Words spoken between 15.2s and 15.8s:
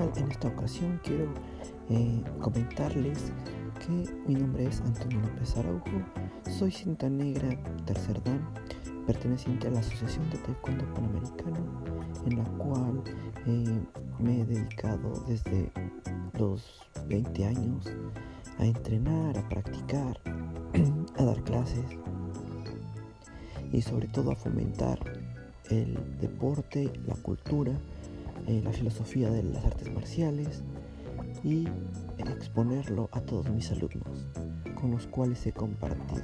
desde